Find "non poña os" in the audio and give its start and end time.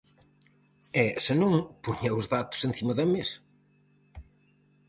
1.41-2.25